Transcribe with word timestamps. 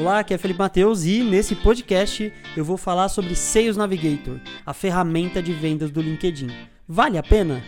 Olá, 0.00 0.20
aqui 0.20 0.32
é 0.32 0.38
Felipe 0.38 0.58
Mateus 0.58 1.04
e 1.04 1.22
nesse 1.22 1.54
podcast 1.54 2.32
eu 2.56 2.64
vou 2.64 2.78
falar 2.78 3.10
sobre 3.10 3.36
Sales 3.36 3.76
Navigator, 3.76 4.40
a 4.64 4.72
ferramenta 4.72 5.42
de 5.42 5.52
vendas 5.52 5.90
do 5.90 6.00
LinkedIn. 6.00 6.48
Vale 6.88 7.18
a 7.18 7.22
pena? 7.22 7.62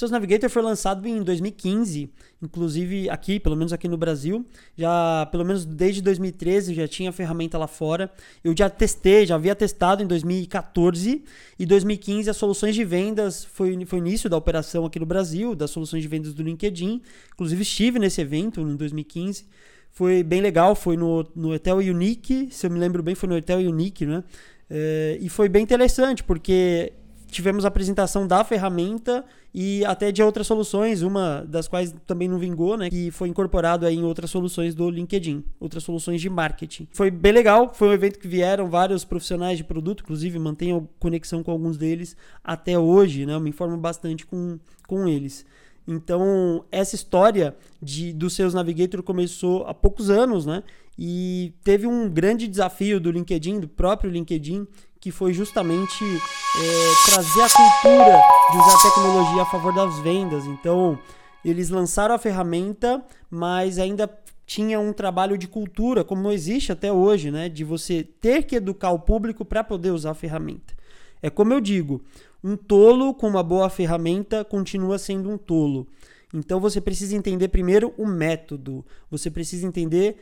O 0.00 0.08
Sales 0.08 0.12
Navigator 0.12 0.48
foi 0.48 0.62
lançado 0.62 1.06
em 1.06 1.22
2015, 1.22 2.08
inclusive 2.40 3.10
aqui, 3.10 3.38
pelo 3.38 3.54
menos 3.54 3.70
aqui 3.70 3.86
no 3.86 3.98
Brasil, 3.98 4.46
já 4.74 5.28
pelo 5.30 5.44
menos 5.44 5.66
desde 5.66 6.00
2013 6.00 6.72
já 6.72 6.88
tinha 6.88 7.10
a 7.10 7.12
ferramenta 7.12 7.58
lá 7.58 7.66
fora. 7.66 8.10
Eu 8.42 8.54
já 8.56 8.70
testei, 8.70 9.26
já 9.26 9.34
havia 9.34 9.54
testado 9.54 10.02
em 10.02 10.06
2014 10.06 11.22
e 11.58 11.66
2015 11.66 12.30
as 12.30 12.36
soluções 12.38 12.74
de 12.74 12.82
vendas 12.82 13.44
foi 13.44 13.84
foi 13.84 13.98
início 13.98 14.30
da 14.30 14.38
operação 14.38 14.86
aqui 14.86 14.98
no 14.98 15.04
Brasil, 15.04 15.54
das 15.54 15.70
soluções 15.70 16.00
de 16.00 16.08
vendas 16.08 16.32
do 16.32 16.42
LinkedIn. 16.42 17.02
Inclusive 17.34 17.60
estive 17.60 17.98
nesse 17.98 18.22
evento 18.22 18.62
em 18.62 18.76
2015. 18.76 19.44
Foi 19.90 20.22
bem 20.22 20.40
legal, 20.40 20.74
foi 20.74 20.96
no, 20.96 21.26
no 21.36 21.52
Hotel 21.52 21.76
Unique, 21.76 22.48
se 22.50 22.66
eu 22.66 22.70
me 22.70 22.78
lembro 22.78 23.02
bem, 23.02 23.14
foi 23.14 23.28
no 23.28 23.36
Hotel 23.36 23.58
Unique, 23.58 24.06
né? 24.06 24.24
É, 24.70 25.18
e 25.20 25.28
foi 25.28 25.48
bem 25.48 25.62
interessante, 25.64 26.22
porque 26.22 26.92
tivemos 27.30 27.64
a 27.64 27.68
apresentação 27.68 28.26
da 28.26 28.42
ferramenta 28.44 29.24
e 29.52 29.84
até 29.84 30.12
de 30.12 30.22
outras 30.22 30.46
soluções, 30.46 31.02
uma 31.02 31.44
das 31.46 31.66
quais 31.66 31.94
também 32.06 32.28
não 32.28 32.38
vingou, 32.38 32.76
né, 32.76 32.88
que 32.88 33.10
foi 33.10 33.28
incorporado 33.28 33.84
aí 33.84 33.96
em 33.96 34.04
outras 34.04 34.30
soluções 34.30 34.74
do 34.74 34.88
LinkedIn, 34.88 35.44
outras 35.58 35.82
soluções 35.82 36.20
de 36.20 36.30
marketing. 36.30 36.88
Foi 36.92 37.10
bem 37.10 37.32
legal, 37.32 37.72
foi 37.74 37.88
um 37.88 37.92
evento 37.92 38.18
que 38.18 38.28
vieram 38.28 38.68
vários 38.70 39.04
profissionais 39.04 39.58
de 39.58 39.64
produto, 39.64 40.02
inclusive 40.02 40.38
mantenho 40.38 40.88
conexão 40.98 41.42
com 41.42 41.50
alguns 41.50 41.76
deles 41.76 42.16
até 42.44 42.78
hoje, 42.78 43.26
né, 43.26 43.34
eu 43.34 43.40
me 43.40 43.50
informo 43.50 43.76
bastante 43.76 44.24
com, 44.26 44.58
com 44.86 45.08
eles. 45.08 45.44
Então, 45.86 46.64
essa 46.70 46.94
história 46.94 47.56
de, 47.82 48.12
dos 48.12 48.34
seus 48.34 48.54
Navigator 48.54 49.02
começou 49.02 49.64
há 49.66 49.74
poucos 49.74 50.08
anos, 50.08 50.46
né? 50.46 50.62
E 51.02 51.54
teve 51.64 51.86
um 51.86 52.10
grande 52.10 52.46
desafio 52.46 53.00
do 53.00 53.10
LinkedIn, 53.10 53.60
do 53.60 53.66
próprio 53.66 54.10
LinkedIn, 54.10 54.66
que 55.00 55.10
foi 55.10 55.32
justamente 55.32 56.04
é, 56.04 57.10
trazer 57.10 57.40
a 57.40 57.48
cultura 57.48 58.22
de 58.50 58.58
usar 58.58 58.82
tecnologia 58.82 59.42
a 59.42 59.46
favor 59.46 59.74
das 59.74 59.98
vendas. 60.00 60.44
Então, 60.44 60.98
eles 61.42 61.70
lançaram 61.70 62.14
a 62.14 62.18
ferramenta, 62.18 63.02
mas 63.30 63.78
ainda 63.78 64.10
tinha 64.44 64.78
um 64.78 64.92
trabalho 64.92 65.38
de 65.38 65.48
cultura, 65.48 66.04
como 66.04 66.30
existe 66.30 66.70
até 66.70 66.92
hoje, 66.92 67.30
né? 67.30 67.48
De 67.48 67.64
você 67.64 68.02
ter 68.02 68.42
que 68.42 68.56
educar 68.56 68.90
o 68.90 68.98
público 68.98 69.42
para 69.42 69.64
poder 69.64 69.92
usar 69.92 70.10
a 70.10 70.14
ferramenta. 70.14 70.74
É 71.22 71.30
como 71.30 71.54
eu 71.54 71.62
digo, 71.62 72.02
um 72.44 72.56
tolo 72.56 73.14
com 73.14 73.26
uma 73.26 73.42
boa 73.42 73.70
ferramenta 73.70 74.44
continua 74.44 74.98
sendo 74.98 75.30
um 75.30 75.38
tolo. 75.38 75.86
Então 76.34 76.60
você 76.60 76.78
precisa 76.78 77.16
entender 77.16 77.48
primeiro 77.48 77.94
o 77.96 78.06
método, 78.06 78.84
você 79.10 79.30
precisa 79.30 79.66
entender 79.66 80.18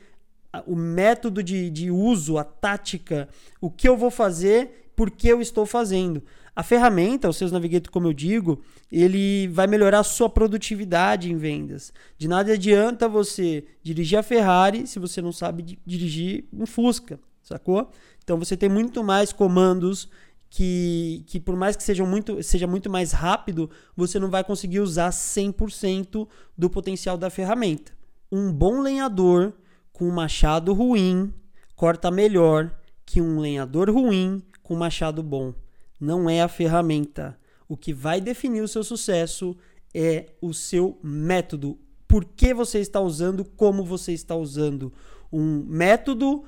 o 0.66 0.74
método 0.74 1.42
de, 1.42 1.70
de 1.70 1.90
uso, 1.90 2.38
a 2.38 2.44
tática, 2.44 3.28
o 3.60 3.70
que 3.70 3.88
eu 3.88 3.96
vou 3.96 4.10
fazer, 4.10 4.90
por 4.96 5.10
que 5.10 5.28
eu 5.28 5.40
estou 5.40 5.66
fazendo. 5.66 6.22
A 6.56 6.62
ferramenta, 6.62 7.28
o 7.28 7.32
Sales 7.32 7.52
Navigator, 7.52 7.92
como 7.92 8.08
eu 8.08 8.12
digo, 8.12 8.60
ele 8.90 9.46
vai 9.48 9.68
melhorar 9.68 10.00
a 10.00 10.04
sua 10.04 10.28
produtividade 10.28 11.30
em 11.30 11.36
vendas. 11.36 11.92
De 12.16 12.26
nada 12.26 12.52
adianta 12.52 13.08
você 13.08 13.64
dirigir 13.80 14.18
a 14.18 14.24
Ferrari 14.24 14.86
se 14.86 14.98
você 14.98 15.22
não 15.22 15.30
sabe 15.30 15.78
dirigir 15.86 16.46
um 16.52 16.66
Fusca, 16.66 17.20
sacou? 17.42 17.90
Então 18.24 18.36
você 18.36 18.56
tem 18.56 18.68
muito 18.68 19.04
mais 19.04 19.32
comandos 19.32 20.08
que, 20.50 21.22
que 21.26 21.38
por 21.38 21.54
mais 21.56 21.76
que 21.76 21.82
seja 21.82 22.04
muito, 22.04 22.42
seja 22.42 22.66
muito 22.66 22.90
mais 22.90 23.12
rápido, 23.12 23.70
você 23.96 24.18
não 24.18 24.28
vai 24.28 24.42
conseguir 24.42 24.80
usar 24.80 25.10
100% 25.10 26.26
do 26.56 26.68
potencial 26.68 27.16
da 27.16 27.30
ferramenta. 27.30 27.92
Um 28.32 28.52
bom 28.52 28.80
lenhador 28.80 29.52
com 29.98 30.06
um 30.06 30.12
machado 30.12 30.72
ruim 30.72 31.34
corta 31.74 32.08
melhor 32.08 32.72
que 33.04 33.20
um 33.20 33.40
lenhador 33.40 33.90
ruim 33.90 34.40
com 34.62 34.74
um 34.74 34.78
machado 34.78 35.24
bom. 35.24 35.52
Não 35.98 36.30
é 36.30 36.40
a 36.40 36.46
ferramenta. 36.46 37.36
O 37.68 37.76
que 37.76 37.92
vai 37.92 38.20
definir 38.20 38.60
o 38.60 38.68
seu 38.68 38.84
sucesso 38.84 39.56
é 39.92 40.26
o 40.40 40.54
seu 40.54 40.96
método. 41.02 41.76
Por 42.06 42.24
que 42.24 42.54
você 42.54 42.78
está 42.78 43.00
usando, 43.00 43.44
como 43.44 43.84
você 43.84 44.12
está 44.12 44.36
usando. 44.36 44.92
Um 45.32 45.64
método 45.64 46.44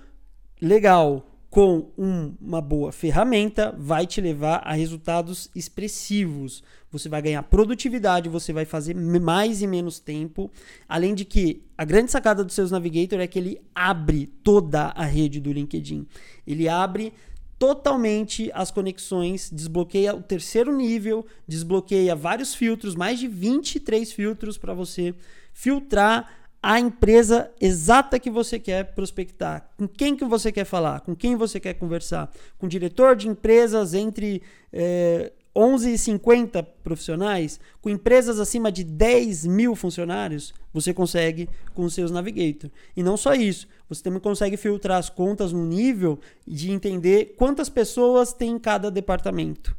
legal, 0.63 1.27
com 1.51 1.91
um, 1.99 2.33
uma 2.41 2.61
boa 2.61 2.93
ferramenta 2.93 3.75
vai 3.77 4.07
te 4.07 4.21
levar 4.21 4.63
a 4.65 4.73
resultados 4.73 5.51
expressivos. 5.55 6.63
Você 6.93 7.09
vai 7.09 7.21
ganhar 7.21 7.43
produtividade, 7.43 8.29
você 8.29 8.53
vai 8.53 8.65
fazer 8.65 8.95
mais 8.95 9.61
e 9.61 9.67
menos 9.67 9.99
tempo. 9.99 10.49
Além 10.89 11.13
de 11.13 11.25
que 11.25 11.65
a 11.77 11.85
grande 11.85 12.13
sacada 12.13 12.45
dos 12.45 12.55
seus 12.55 12.71
Navigator 12.71 13.19
é 13.19 13.27
que 13.27 13.39
ele 13.39 13.61
abre 13.75 14.29
toda 14.45 14.93
a 14.95 15.05
rede 15.05 15.41
do 15.41 15.53
LinkedIn. 15.53 16.07
Ele 16.47 16.69
abre 16.69 17.13
totalmente 17.59 18.51
as 18.55 18.71
conexões, 18.71 19.51
desbloqueia 19.53 20.15
o 20.15 20.23
terceiro 20.23 20.75
nível, 20.75 21.27
desbloqueia 21.47 22.15
vários 22.15 22.55
filtros, 22.55 22.95
mais 22.95 23.19
de 23.19 23.27
23 23.29 24.11
filtros 24.13 24.57
para 24.57 24.73
você 24.73 25.15
filtrar 25.53 26.40
a 26.63 26.79
empresa 26.79 27.51
exata 27.61 28.19
que 28.19 28.31
você 28.31 28.59
quer 28.59 28.95
prospectar, 28.95 29.71
com 29.79 29.89
quem 29.89 30.15
que 30.15 30.25
você 30.25 30.53
quer 30.53 30.65
falar, 30.65 31.01
com 31.01 31.17
quem 31.17 31.35
você 31.37 31.59
quer 31.59 31.75
conversar, 31.75 32.31
com 32.59 32.69
diretor 32.69 33.17
de 33.17 33.29
empresas 33.29 33.95
entre 33.95 34.43
é, 34.73 35.33
11 35.57 35.93
e 35.95 35.99
50 35.99 36.63
profissionais, 36.63 37.59
com 37.81 37.89
empresas 37.89 38.39
acima 38.39 38.71
de 38.71 38.85
10 38.85 39.47
mil 39.47 39.75
funcionários, 39.75 40.55
você 40.73 40.95
consegue 40.95 41.49
com 41.75 41.85
os 41.85 41.95
seus 41.95 42.11
Navigator. 42.11 42.71
E 42.97 43.03
não 43.03 43.17
só 43.17 43.35
isso, 43.35 43.67
você 43.89 44.03
também 44.03 44.21
consegue 44.21 44.57
filtrar 44.57 44.99
as 44.99 45.11
contas 45.11 45.53
no 45.53 45.65
nível 45.65 46.21
de 46.47 46.71
entender 46.71 47.35
quantas 47.37 47.69
pessoas 47.69 48.33
tem 48.33 48.53
em 48.53 48.59
cada 48.59 48.91
departamento. 48.91 49.77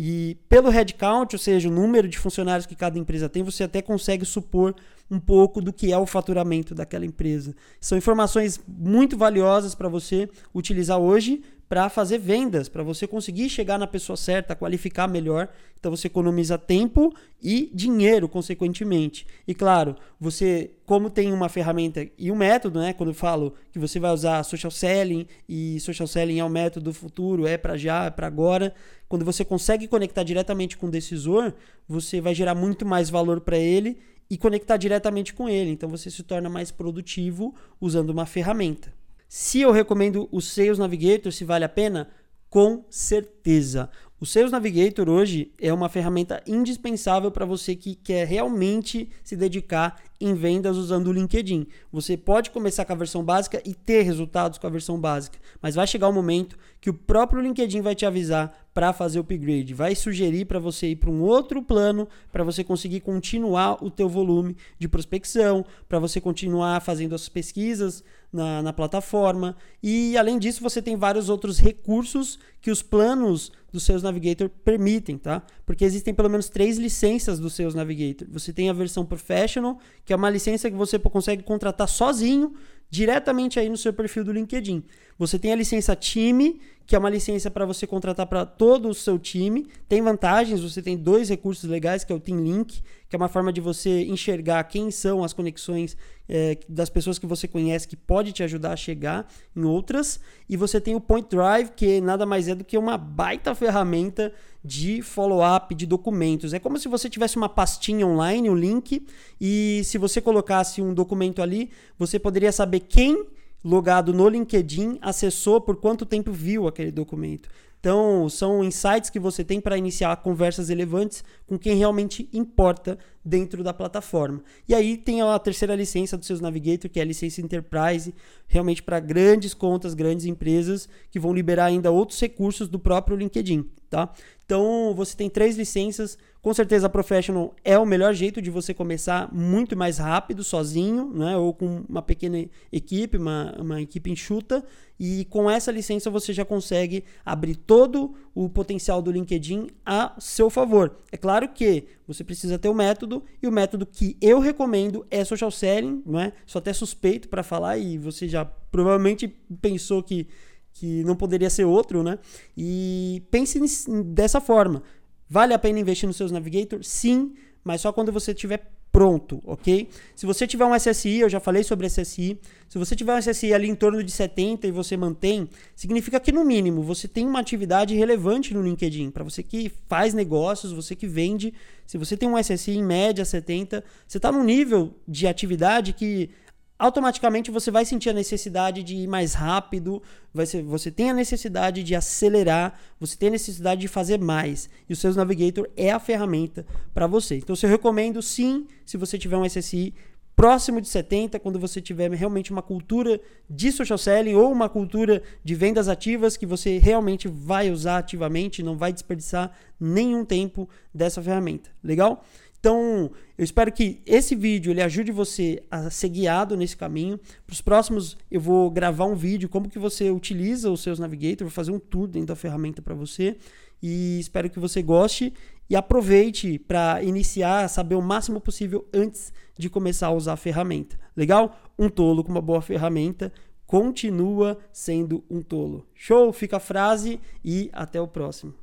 E 0.00 0.36
pelo 0.48 0.70
headcount, 0.70 1.34
ou 1.34 1.38
seja, 1.40 1.68
o 1.68 1.72
número 1.72 2.06
de 2.06 2.16
funcionários 2.16 2.66
que 2.66 2.76
cada 2.76 2.96
empresa 2.96 3.28
tem, 3.28 3.42
você 3.42 3.64
até 3.64 3.82
consegue 3.82 4.24
supor 4.24 4.72
um 5.10 5.18
pouco 5.18 5.60
do 5.60 5.72
que 5.72 5.92
é 5.92 5.98
o 5.98 6.06
faturamento 6.06 6.72
daquela 6.72 7.04
empresa. 7.04 7.52
São 7.80 7.98
informações 7.98 8.60
muito 8.68 9.18
valiosas 9.18 9.74
para 9.74 9.88
você 9.88 10.30
utilizar 10.54 10.98
hoje 11.00 11.42
para 11.68 11.88
fazer 11.90 12.18
vendas, 12.18 12.68
para 12.68 12.82
você 12.82 13.06
conseguir 13.06 13.50
chegar 13.50 13.78
na 13.78 13.86
pessoa 13.86 14.16
certa, 14.16 14.56
qualificar 14.56 15.06
melhor. 15.06 15.48
Então 15.78 15.94
você 15.94 16.06
economiza 16.06 16.56
tempo 16.56 17.14
e 17.42 17.70
dinheiro, 17.74 18.28
consequentemente. 18.28 19.26
E 19.46 19.54
claro, 19.54 19.94
você, 20.18 20.70
como 20.86 21.10
tem 21.10 21.32
uma 21.32 21.48
ferramenta 21.48 22.08
e 22.16 22.32
um 22.32 22.36
método, 22.36 22.80
né? 22.80 22.92
Quando 22.94 23.10
eu 23.10 23.14
falo 23.14 23.54
que 23.70 23.78
você 23.78 24.00
vai 24.00 24.12
usar 24.12 24.42
social 24.44 24.70
selling 24.70 25.26
e 25.48 25.78
social 25.80 26.06
selling 26.06 26.38
é 26.38 26.44
o 26.44 26.48
método 26.48 26.84
do 26.84 26.94
futuro, 26.94 27.46
é 27.46 27.58
para 27.58 27.76
já, 27.76 28.06
é 28.06 28.10
para 28.10 28.26
agora. 28.26 28.74
Quando 29.06 29.24
você 29.24 29.44
consegue 29.44 29.86
conectar 29.86 30.22
diretamente 30.22 30.76
com 30.76 30.86
o 30.86 30.90
decisor, 30.90 31.52
você 31.86 32.20
vai 32.20 32.34
gerar 32.34 32.54
muito 32.54 32.86
mais 32.86 33.10
valor 33.10 33.40
para 33.40 33.58
ele 33.58 33.98
e 34.30 34.36
conectar 34.36 34.76
diretamente 34.78 35.34
com 35.34 35.48
ele. 35.48 35.70
Então 35.70 35.88
você 35.88 36.10
se 36.10 36.22
torna 36.22 36.48
mais 36.48 36.70
produtivo 36.70 37.54
usando 37.80 38.10
uma 38.10 38.26
ferramenta. 38.26 38.97
Se 39.28 39.60
eu 39.60 39.70
recomendo 39.70 40.26
o 40.32 40.40
Sales 40.40 40.78
Navigator, 40.78 41.30
se 41.30 41.44
vale 41.44 41.62
a 41.62 41.68
pena, 41.68 42.08
com 42.48 42.86
certeza. 42.88 43.90
O 44.18 44.24
Sales 44.24 44.50
Navigator 44.50 45.06
hoje 45.06 45.52
é 45.60 45.70
uma 45.70 45.90
ferramenta 45.90 46.42
indispensável 46.46 47.30
para 47.30 47.44
você 47.44 47.76
que 47.76 47.94
quer 47.94 48.26
realmente 48.26 49.10
se 49.22 49.36
dedicar 49.36 50.02
em 50.18 50.34
vendas 50.34 50.78
usando 50.78 51.08
o 51.08 51.12
LinkedIn. 51.12 51.66
Você 51.92 52.16
pode 52.16 52.50
começar 52.50 52.86
com 52.86 52.94
a 52.94 52.96
versão 52.96 53.22
básica 53.22 53.60
e 53.66 53.74
ter 53.74 54.00
resultados 54.00 54.58
com 54.58 54.66
a 54.66 54.70
versão 54.70 54.98
básica, 54.98 55.38
mas 55.60 55.74
vai 55.74 55.86
chegar 55.86 56.08
um 56.08 56.12
momento 56.12 56.58
que 56.80 56.88
o 56.88 56.94
próprio 56.94 57.42
LinkedIn 57.42 57.82
vai 57.82 57.94
te 57.94 58.06
avisar 58.06 58.66
para 58.78 58.92
fazer 58.92 59.18
o 59.18 59.22
upgrade, 59.22 59.74
vai 59.74 59.92
sugerir 59.96 60.44
para 60.44 60.60
você 60.60 60.90
ir 60.90 60.94
para 60.94 61.10
um 61.10 61.20
outro 61.20 61.60
plano 61.60 62.06
para 62.30 62.44
você 62.44 62.62
conseguir 62.62 63.00
continuar 63.00 63.84
o 63.84 63.90
teu 63.90 64.08
volume 64.08 64.56
de 64.78 64.86
prospecção, 64.86 65.66
para 65.88 65.98
você 65.98 66.20
continuar 66.20 66.80
fazendo 66.80 67.12
as 67.12 67.28
pesquisas 67.28 68.04
na, 68.32 68.62
na 68.62 68.72
plataforma 68.72 69.56
e 69.82 70.16
além 70.16 70.38
disso 70.38 70.62
você 70.62 70.80
tem 70.80 70.94
vários 70.94 71.28
outros 71.28 71.58
recursos 71.58 72.38
que 72.60 72.70
os 72.70 72.80
planos 72.80 73.50
dos 73.72 73.82
seus 73.82 74.04
Navigator 74.04 74.48
permitem, 74.48 75.18
tá? 75.18 75.42
Porque 75.66 75.84
existem 75.84 76.14
pelo 76.14 76.30
menos 76.30 76.48
três 76.48 76.78
licenças 76.78 77.40
dos 77.40 77.54
seus 77.54 77.74
Navigator. 77.74 78.28
Você 78.30 78.52
tem 78.52 78.70
a 78.70 78.72
versão 78.72 79.04
Professional, 79.04 79.80
que 80.04 80.12
é 80.12 80.16
uma 80.16 80.30
licença 80.30 80.70
que 80.70 80.76
você 80.76 81.00
consegue 81.00 81.42
contratar 81.42 81.88
sozinho, 81.88 82.54
diretamente 82.88 83.58
aí 83.58 83.68
no 83.68 83.76
seu 83.76 83.92
perfil 83.92 84.24
do 84.24 84.32
LinkedIn. 84.32 84.84
Você 85.18 85.38
tem 85.38 85.52
a 85.52 85.56
licença 85.56 85.96
time, 85.96 86.60
que 86.86 86.96
é 86.96 86.98
uma 86.98 87.10
licença 87.10 87.50
para 87.50 87.66
você 87.66 87.86
contratar 87.86 88.26
para 88.26 88.46
todo 88.46 88.88
o 88.88 88.94
seu 88.94 89.18
time. 89.18 89.66
Tem 89.88 90.00
vantagens, 90.00 90.62
você 90.62 90.80
tem 90.80 90.96
dois 90.96 91.28
recursos 91.28 91.68
legais, 91.68 92.02
que 92.02 92.10
é 92.10 92.16
o 92.16 92.20
Team 92.20 92.42
Link, 92.42 92.80
que 93.08 93.14
é 93.14 93.18
uma 93.18 93.28
forma 93.28 93.52
de 93.52 93.60
você 93.60 94.04
enxergar 94.04 94.64
quem 94.64 94.90
são 94.90 95.22
as 95.22 95.34
conexões 95.34 95.96
é, 96.28 96.56
das 96.68 96.88
pessoas 96.88 97.18
que 97.18 97.26
você 97.26 97.46
conhece 97.46 97.86
que 97.86 97.96
pode 97.96 98.32
te 98.32 98.42
ajudar 98.42 98.72
a 98.72 98.76
chegar 98.76 99.26
em 99.54 99.64
outras. 99.64 100.20
E 100.48 100.56
você 100.56 100.80
tem 100.80 100.94
o 100.94 101.00
Point 101.00 101.28
Drive, 101.28 101.72
que 101.76 102.00
nada 102.00 102.24
mais 102.24 102.48
é 102.48 102.54
do 102.54 102.64
que 102.64 102.78
uma 102.78 102.96
baita 102.96 103.54
ferramenta 103.54 104.32
de 104.64 105.02
follow-up 105.02 105.74
de 105.74 105.84
documentos. 105.84 106.54
É 106.54 106.58
como 106.58 106.78
se 106.78 106.88
você 106.88 107.10
tivesse 107.10 107.36
uma 107.36 107.48
pastinha 107.48 108.06
online, 108.06 108.48
um 108.48 108.56
link, 108.56 109.04
e 109.40 109.82
se 109.84 109.98
você 109.98 110.20
colocasse 110.20 110.80
um 110.80 110.94
documento 110.94 111.42
ali, 111.42 111.70
você 111.98 112.18
poderia 112.18 112.52
saber 112.52 112.80
quem 112.80 113.26
logado 113.64 114.12
no 114.12 114.28
LinkedIn 114.28 114.98
acessou 115.00 115.60
por 115.60 115.76
quanto 115.76 116.06
tempo 116.06 116.32
viu 116.32 116.66
aquele 116.66 116.90
documento. 116.90 117.48
Então, 117.80 118.28
são 118.28 118.64
insights 118.64 119.08
que 119.08 119.20
você 119.20 119.44
tem 119.44 119.60
para 119.60 119.78
iniciar 119.78 120.16
conversas 120.16 120.68
relevantes 120.68 121.22
com 121.46 121.56
quem 121.56 121.76
realmente 121.76 122.28
importa 122.32 122.98
dentro 123.24 123.62
da 123.62 123.72
plataforma. 123.72 124.42
E 124.68 124.74
aí 124.74 124.96
tem 124.96 125.20
a 125.22 125.38
terceira 125.38 125.74
licença 125.74 126.16
do 126.16 126.24
seus 126.24 126.40
Navigator, 126.40 126.90
que 126.90 126.98
é 126.98 127.02
a 127.02 127.06
licença 127.06 127.40
Enterprise, 127.40 128.14
realmente 128.46 128.82
para 128.82 129.00
grandes 129.00 129.54
contas, 129.54 129.94
grandes 129.94 130.26
empresas 130.26 130.88
que 131.10 131.18
vão 131.18 131.32
liberar 131.32 131.66
ainda 131.66 131.90
outros 131.90 132.20
recursos 132.20 132.68
do 132.68 132.78
próprio 132.78 133.16
LinkedIn, 133.16 133.68
tá? 133.90 134.12
Então, 134.44 134.94
você 134.94 135.14
tem 135.14 135.28
três 135.28 135.56
licenças 135.56 136.16
com 136.40 136.54
certeza 136.54 136.86
a 136.86 136.90
Professional 136.90 137.54
é 137.64 137.78
o 137.78 137.84
melhor 137.84 138.14
jeito 138.14 138.40
de 138.40 138.48
você 138.48 138.72
começar 138.72 139.28
muito 139.34 139.76
mais 139.76 139.98
rápido, 139.98 140.44
sozinho, 140.44 141.12
né? 141.12 141.36
ou 141.36 141.52
com 141.52 141.84
uma 141.88 142.00
pequena 142.00 142.48
equipe, 142.72 143.18
uma, 143.18 143.54
uma 143.58 143.82
equipe 143.82 144.10
enxuta. 144.10 144.64
E 144.98 145.26
com 145.26 145.50
essa 145.50 145.70
licença 145.70 146.08
você 146.10 146.32
já 146.32 146.44
consegue 146.44 147.04
abrir 147.24 147.56
todo 147.56 148.14
o 148.38 148.48
potencial 148.48 149.02
do 149.02 149.10
LinkedIn 149.10 149.66
a 149.84 150.14
seu 150.20 150.48
favor. 150.48 150.96
É 151.10 151.16
claro 151.16 151.48
que 151.48 151.86
você 152.06 152.22
precisa 152.22 152.56
ter 152.56 152.68
o 152.68 152.70
um 152.70 152.74
método, 152.74 153.24
e 153.42 153.48
o 153.48 153.50
método 153.50 153.84
que 153.84 154.16
eu 154.20 154.38
recomendo 154.38 155.04
é 155.10 155.24
social 155.24 155.50
selling, 155.50 156.04
não 156.06 156.20
é? 156.20 156.32
Sou 156.46 156.60
até 156.60 156.72
suspeito 156.72 157.28
para 157.28 157.42
falar, 157.42 157.78
e 157.78 157.98
você 157.98 158.28
já 158.28 158.44
provavelmente 158.44 159.26
pensou 159.60 160.04
que 160.04 160.28
que 160.72 161.02
não 161.02 161.16
poderia 161.16 161.50
ser 161.50 161.64
outro, 161.64 162.04
né? 162.04 162.20
E 162.56 163.24
pense 163.32 163.58
dessa 164.04 164.40
forma. 164.40 164.84
Vale 165.28 165.52
a 165.52 165.58
pena 165.58 165.80
investir 165.80 166.06
nos 166.06 166.16
seus 166.16 166.30
navigators? 166.30 166.86
Sim, 166.86 167.34
mas 167.64 167.80
só 167.80 167.92
quando 167.92 168.12
você 168.12 168.30
estiver 168.30 168.70
pronto, 168.90 169.40
ok? 169.44 169.88
Se 170.16 170.26
você 170.26 170.46
tiver 170.46 170.64
um 170.64 170.74
SSI, 170.74 171.20
eu 171.20 171.28
já 171.28 171.40
falei 171.40 171.62
sobre 171.62 171.88
SSI, 171.88 172.38
se 172.68 172.78
você 172.78 172.96
tiver 172.96 173.14
um 173.14 173.20
SSI 173.20 173.54
ali 173.54 173.68
em 173.68 173.74
torno 173.74 174.02
de 174.02 174.10
70 174.10 174.66
e 174.66 174.70
você 174.70 174.96
mantém, 174.96 175.48
significa 175.74 176.18
que 176.20 176.32
no 176.32 176.44
mínimo 176.44 176.82
você 176.82 177.06
tem 177.06 177.26
uma 177.26 177.40
atividade 177.40 177.94
relevante 177.94 178.52
no 178.52 178.62
LinkedIn. 178.62 179.10
Para 179.10 179.24
você 179.24 179.42
que 179.42 179.72
faz 179.86 180.14
negócios, 180.14 180.72
você 180.72 180.94
que 180.94 181.06
vende, 181.06 181.54
se 181.86 181.96
você 181.96 182.16
tem 182.16 182.28
um 182.28 182.36
SSI 182.36 182.72
em 182.72 182.84
média 182.84 183.24
70, 183.24 183.82
você 184.06 184.18
está 184.18 184.30
num 184.32 184.44
nível 184.44 184.94
de 185.06 185.26
atividade 185.26 185.92
que 185.92 186.30
automaticamente 186.78 187.50
você 187.50 187.70
vai 187.70 187.84
sentir 187.84 188.10
a 188.10 188.12
necessidade 188.12 188.82
de 188.82 188.94
ir 188.94 189.08
mais 189.08 189.34
rápido, 189.34 190.00
vai 190.32 190.46
ser, 190.46 190.62
você 190.62 190.90
tem 190.90 191.10
a 191.10 191.14
necessidade 191.14 191.82
de 191.82 191.94
acelerar, 191.94 192.78
você 193.00 193.16
tem 193.16 193.28
a 193.28 193.32
necessidade 193.32 193.80
de 193.80 193.88
fazer 193.88 194.20
mais. 194.20 194.70
E 194.88 194.92
o 194.92 194.96
Sales 194.96 195.16
Navigator 195.16 195.68
é 195.76 195.90
a 195.90 195.98
ferramenta 195.98 196.64
para 196.94 197.06
você. 197.06 197.36
Então, 197.36 197.56
eu 197.60 197.68
recomendo 197.68 198.22
sim, 198.22 198.66
se 198.86 198.96
você 198.96 199.18
tiver 199.18 199.36
um 199.36 199.44
SSI 199.44 199.92
próximo 200.38 200.80
de 200.80 200.86
70, 200.86 201.40
quando 201.40 201.58
você 201.58 201.80
tiver 201.80 202.08
realmente 202.12 202.52
uma 202.52 202.62
cultura 202.62 203.20
de 203.50 203.72
social 203.72 203.98
selling 203.98 204.36
ou 204.36 204.52
uma 204.52 204.68
cultura 204.68 205.20
de 205.42 205.52
vendas 205.56 205.88
ativas 205.88 206.36
que 206.36 206.46
você 206.46 206.78
realmente 206.78 207.26
vai 207.26 207.72
usar 207.72 207.98
ativamente, 207.98 208.62
não 208.62 208.76
vai 208.76 208.92
desperdiçar 208.92 209.50
nenhum 209.80 210.24
tempo 210.24 210.68
dessa 210.94 211.20
ferramenta. 211.20 211.70
Legal? 211.82 212.24
Então, 212.60 213.10
eu 213.36 213.44
espero 213.44 213.70
que 213.70 214.00
esse 214.04 214.34
vídeo 214.34 214.72
ele 214.72 214.82
ajude 214.82 215.12
você 215.12 215.62
a 215.70 215.90
ser 215.90 216.08
guiado 216.08 216.56
nesse 216.56 216.76
caminho. 216.76 217.18
Para 217.46 217.52
os 217.52 217.60
próximos, 217.60 218.16
eu 218.30 218.40
vou 218.40 218.70
gravar 218.70 219.04
um 219.04 219.14
vídeo 219.14 219.48
como 219.48 219.68
que 219.68 219.78
você 219.78 220.10
utiliza 220.10 220.70
os 220.70 220.80
seus 220.80 220.98
Navigator, 220.98 221.46
vou 221.46 221.54
fazer 221.54 221.70
um 221.70 221.78
tour 221.78 222.08
dentro 222.08 222.28
da 222.28 222.36
ferramenta 222.36 222.82
para 222.82 222.94
você 222.94 223.36
e 223.80 224.18
espero 224.18 224.50
que 224.50 224.58
você 224.58 224.82
goste 224.82 225.32
e 225.70 225.76
aproveite 225.76 226.58
para 226.58 227.02
iniciar, 227.02 227.68
saber 227.68 227.94
o 227.94 228.02
máximo 228.02 228.40
possível 228.40 228.86
antes 228.92 229.32
de 229.56 229.70
começar 229.70 230.08
a 230.08 230.12
usar 230.12 230.32
a 230.32 230.36
ferramenta. 230.36 230.98
Legal? 231.16 231.56
Um 231.78 231.88
tolo 231.88 232.24
com 232.24 232.30
uma 232.30 232.40
boa 232.40 232.60
ferramenta 232.60 233.32
continua 233.66 234.58
sendo 234.72 235.22
um 235.30 235.42
tolo. 235.42 235.86
Show? 235.94 236.32
Fica 236.32 236.56
a 236.56 236.60
frase 236.60 237.20
e 237.44 237.68
até 237.72 238.00
o 238.00 238.08
próximo. 238.08 238.54